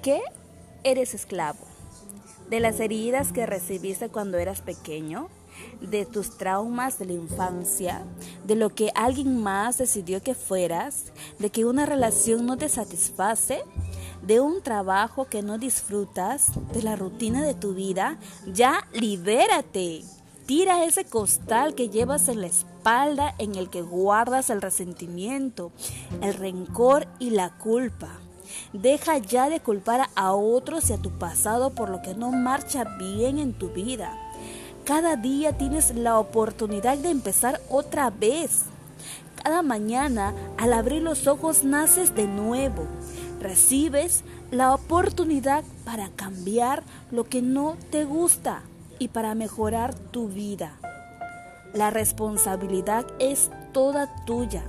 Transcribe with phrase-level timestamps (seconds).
[0.00, 0.20] qué
[0.84, 1.58] eres esclavo?
[2.50, 5.28] ¿De las heridas que recibiste cuando eras pequeño?
[5.80, 8.02] ¿De tus traumas de la infancia?
[8.44, 11.12] ¿De lo que alguien más decidió que fueras?
[11.38, 13.62] ¿De que una relación no te satisface?
[14.22, 16.52] ¿De un trabajo que no disfrutas?
[16.72, 18.18] ¿De la rutina de tu vida?
[18.46, 20.04] Ya libérate.
[20.46, 25.72] Tira ese costal que llevas en la espalda en el que guardas el resentimiento,
[26.22, 28.20] el rencor y la culpa.
[28.72, 32.84] Deja ya de culpar a otros y a tu pasado por lo que no marcha
[32.98, 34.16] bien en tu vida.
[34.84, 38.62] Cada día tienes la oportunidad de empezar otra vez.
[39.42, 42.86] Cada mañana, al abrir los ojos, naces de nuevo.
[43.40, 48.62] Recibes la oportunidad para cambiar lo que no te gusta
[48.98, 50.78] y para mejorar tu vida.
[51.74, 54.64] La responsabilidad es toda tuya.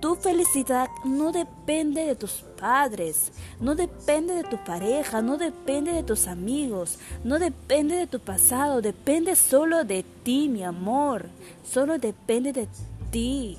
[0.00, 6.02] Tu felicidad no depende de tus padres, no depende de tu pareja, no depende de
[6.02, 11.26] tus amigos, no depende de tu pasado, depende solo de ti, mi amor,
[11.62, 12.66] solo depende de
[13.10, 13.58] ti.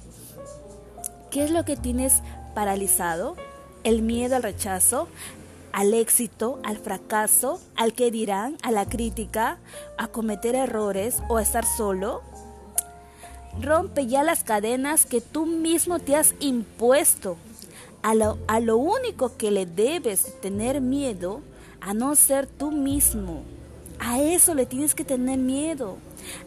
[1.29, 2.23] ¿Qué es lo que tienes
[2.55, 3.35] paralizado?
[3.83, 5.07] ¿El miedo al rechazo?
[5.71, 6.59] ¿Al éxito?
[6.63, 7.61] ¿Al fracaso?
[7.75, 8.57] ¿Al que dirán?
[8.63, 9.59] ¿A la crítica?
[9.97, 12.23] ¿A cometer errores o a estar solo?
[13.59, 17.37] Rompe ya las cadenas que tú mismo te has impuesto.
[18.01, 21.41] A lo, a lo único que le debes tener miedo,
[21.81, 23.43] a no ser tú mismo.
[23.99, 25.97] A eso le tienes que tener miedo.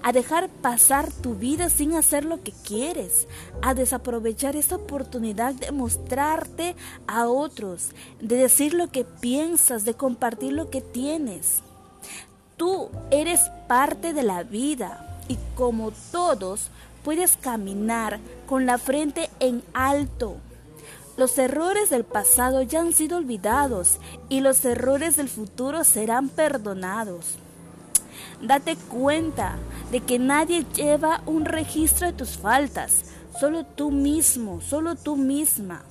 [0.02, 3.28] A dejar pasar tu vida sin hacer lo que quieres.
[3.62, 6.74] A desaprovechar esta oportunidad de mostrarte
[7.06, 7.90] a otros.
[8.20, 9.84] De decir lo que piensas.
[9.84, 11.62] De compartir lo que tienes.
[12.56, 15.20] Tú eres parte de la vida.
[15.28, 16.70] Y como todos,
[17.04, 20.38] puedes caminar con la frente en alto.
[21.16, 27.36] Los errores del pasado ya han sido olvidados y los errores del futuro serán perdonados.
[28.42, 29.56] Date cuenta
[29.92, 33.04] de que nadie lleva un registro de tus faltas,
[33.38, 35.84] solo tú mismo, solo tú misma.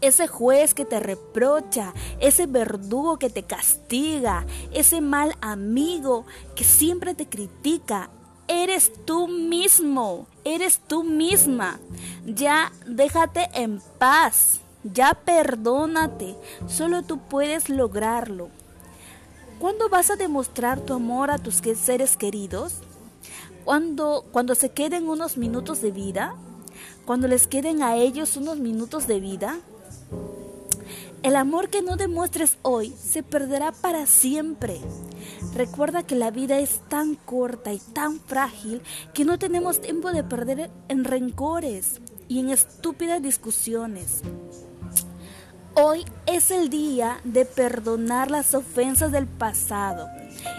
[0.00, 7.14] Ese juez que te reprocha, ese verdugo que te castiga, ese mal amigo que siempre
[7.14, 8.10] te critica,
[8.52, 11.80] eres tú mismo, eres tú misma.
[12.26, 16.36] Ya déjate en paz, ya perdónate,
[16.68, 18.50] solo tú puedes lograrlo.
[19.58, 22.74] ¿Cuándo vas a demostrar tu amor a tus seres queridos?
[23.64, 26.34] ¿Cuándo, cuando se queden unos minutos de vida?
[27.06, 29.60] ¿Cuando les queden a ellos unos minutos de vida?
[31.22, 34.80] El amor que no demuestres hoy se perderá para siempre.
[35.54, 38.82] Recuerda que la vida es tan corta y tan frágil
[39.14, 44.22] que no tenemos tiempo de perder en rencores y en estúpidas discusiones.
[45.74, 50.08] Hoy es el día de perdonar las ofensas del pasado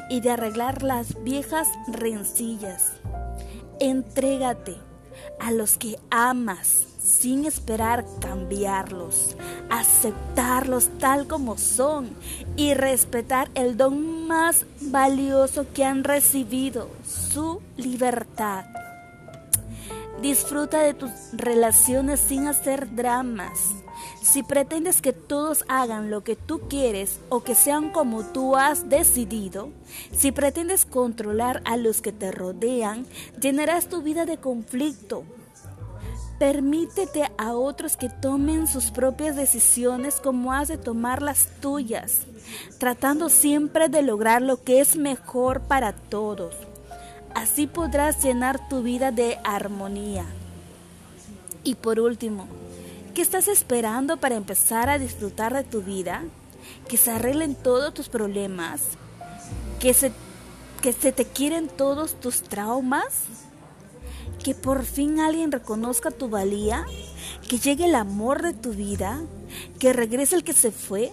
[0.10, 2.94] y de arreglar las viejas rencillas.
[3.82, 4.78] Entrégate
[5.40, 9.36] a los que amas sin esperar cambiarlos,
[9.70, 12.10] aceptarlos tal como son
[12.56, 18.66] y respetar el don más valioso que han recibido, su libertad.
[20.22, 23.83] Disfruta de tus relaciones sin hacer dramas.
[24.24, 28.90] Si pretendes que todos hagan lo que tú quieres o que sean como tú has
[28.90, 29.70] decidido,
[30.14, 33.06] si pretendes controlar a los que te rodean,
[33.42, 35.26] llenarás tu vida de conflicto,
[36.40, 42.22] Permítete a otros que tomen sus propias decisiones como has de tomar las tuyas,
[42.80, 46.56] tratando siempre de lograr lo que es mejor para todos.
[47.34, 50.26] Así podrás llenar tu vida de armonía.
[51.64, 52.48] Y por último,
[53.14, 56.24] ¿qué estás esperando para empezar a disfrutar de tu vida?
[56.88, 58.82] Que se arreglen todos tus problemas,
[59.80, 60.12] que se,
[60.82, 63.26] que se te quieren todos tus traumas
[64.44, 66.86] que por fin alguien reconozca tu valía,
[67.48, 69.22] que llegue el amor de tu vida,
[69.80, 71.12] que regrese el que se fue,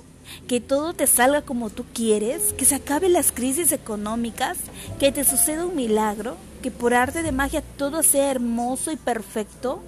[0.49, 4.59] que todo te salga como tú quieres, que se acaben las crisis económicas,
[4.99, 9.81] que te suceda un milagro, que por arte de magia todo sea hermoso y perfecto.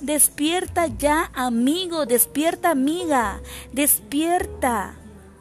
[0.00, 3.40] Despierta ya, amigo, despierta, amiga,
[3.72, 4.94] despierta.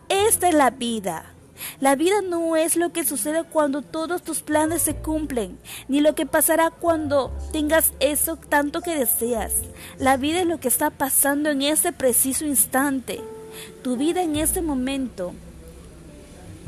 [0.10, 1.34] Esta es la vida.
[1.80, 5.58] La vida no es lo que sucede cuando todos tus planes se cumplen,
[5.88, 9.54] ni lo que pasará cuando tengas eso tanto que deseas.
[10.00, 13.22] La vida es lo que está pasando en ese preciso instante.
[13.84, 15.34] Tu vida en este momento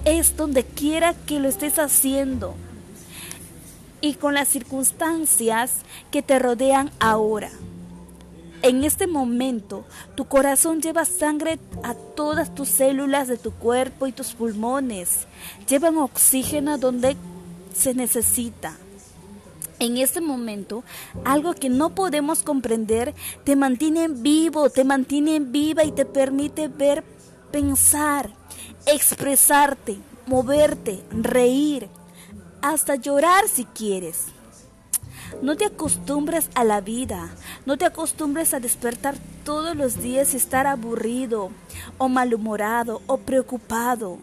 [0.05, 2.55] es donde quiera que lo estés haciendo
[4.01, 5.71] y con las circunstancias
[6.11, 7.49] que te rodean ahora.
[8.65, 9.85] En este momento,
[10.15, 15.27] tu corazón lleva sangre a todas tus células de tu cuerpo y tus pulmones.
[15.69, 17.15] Llevan oxígeno donde
[17.75, 18.75] se necesita.
[19.77, 20.83] En este momento,
[21.25, 23.13] algo que no podemos comprender
[23.43, 27.03] te mantiene vivo, te mantiene viva y te permite ver,
[27.51, 28.31] pensar,
[28.87, 31.87] expresarte, moverte, reír,
[32.63, 34.34] hasta llorar si quieres.
[35.41, 37.29] No te acostumbres a la vida,
[37.65, 41.51] no te acostumbres a despertar todos los días y estar aburrido
[41.97, 44.17] o malhumorado o preocupado.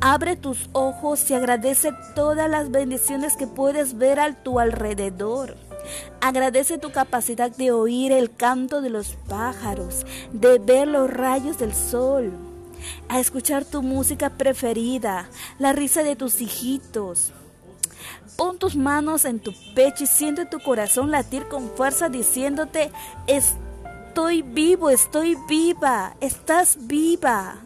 [0.00, 5.56] Abre tus ojos y agradece todas las bendiciones que puedes ver a tu alrededor.
[6.20, 11.74] Agradece tu capacidad de oír el canto de los pájaros, de ver los rayos del
[11.74, 12.32] sol,
[13.08, 15.28] a escuchar tu música preferida,
[15.58, 17.32] la risa de tus hijitos.
[18.36, 22.90] Pon tus manos en tu pecho y siente tu corazón latir con fuerza diciéndote,
[23.26, 27.56] estoy vivo, estoy viva, estás viva.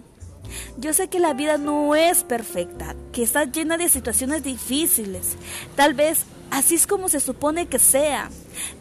[0.78, 5.36] Yo sé que la vida no es perfecta, que está llena de situaciones difíciles.
[5.74, 8.30] Tal vez así es como se supone que sea.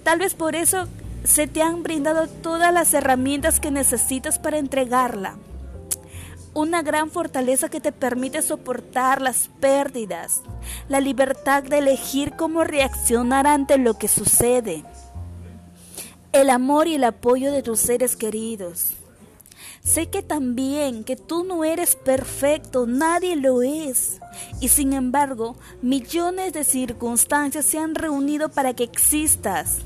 [0.04, 0.88] Tal vez por eso
[1.24, 5.38] se te han brindado todas las herramientas que necesitas para entregarla.
[6.56, 10.42] Una gran fortaleza que te permite soportar las pérdidas,
[10.90, 14.84] la libertad de elegir cómo reaccionar ante lo que sucede,
[16.31, 18.96] el amor y el apoyo de tus seres queridos
[19.86, 24.19] Sé que también que tú no eres perfecto, nadie lo es.
[24.60, 29.81] Y sin embargo, millones de circunstancias se han reunido para que existas.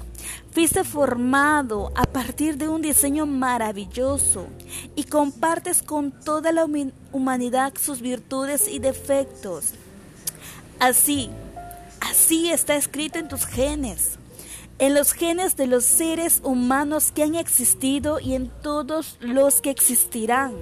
[0.51, 4.47] Fuiste formado a partir de un diseño maravilloso
[4.95, 6.65] y compartes con toda la
[7.11, 9.73] humanidad sus virtudes y defectos.
[10.79, 11.29] Así,
[12.01, 14.19] así está escrito en tus genes
[14.79, 19.69] en los genes de los seres humanos que han existido y en todos los que
[19.69, 20.53] existirán.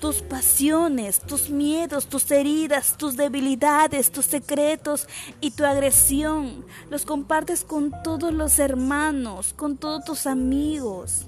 [0.00, 5.08] Tus pasiones, tus miedos, tus heridas, tus debilidades, tus secretos
[5.40, 11.26] y tu agresión los compartes con todos los hermanos, con todos tus amigos.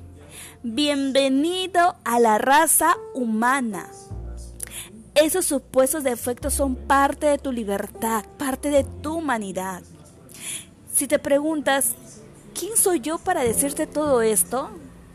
[0.62, 3.88] Bienvenido a la raza humana.
[5.16, 9.82] Esos supuestos defectos son parte de tu libertad, parte de tu humanidad.
[10.94, 11.94] Si te preguntas,
[12.54, 14.70] ¿quién soy yo para decirte todo esto?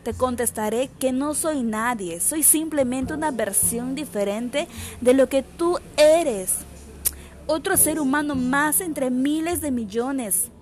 [0.06, 4.68] Te contestaré que no soy nadie, soy simplemente una versión diferente
[5.00, 6.58] de lo que tú eres.
[7.48, 10.52] Otro ser humano más entre miles de millones,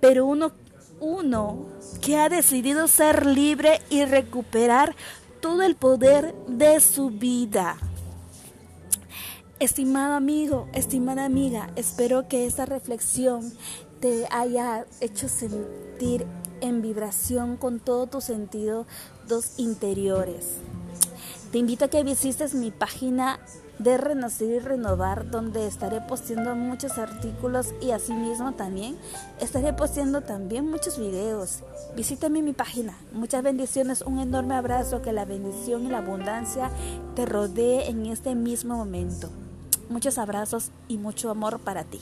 [0.00, 0.52] pero uno,
[0.98, 1.66] uno
[2.00, 4.96] que ha decidido ser libre y recuperar
[5.42, 7.76] todo el poder de su vida.
[9.60, 13.52] Estimado amigo, estimada amiga, espero que esta reflexión
[14.00, 16.24] te haya hecho sentir
[16.60, 18.86] en vibración con todo tu sentido
[19.28, 20.54] dos interiores.
[21.52, 23.38] Te invito a que visites mi página
[23.78, 28.96] de Renacer y Renovar, donde estaré posteando muchos artículos y asimismo también
[29.40, 31.60] estaré posteando también muchos videos.
[31.94, 32.96] Visítame mi página.
[33.12, 36.70] Muchas bendiciones, un enorme abrazo, que la bendición y la abundancia
[37.14, 39.30] te rodee en este mismo momento.
[39.88, 42.00] Muchos abrazos y mucho amor para ti.